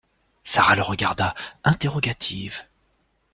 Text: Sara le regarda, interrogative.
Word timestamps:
Sara 0.43 0.75
le 0.75 0.81
regarda, 0.81 1.35
interrogative. 1.63 2.65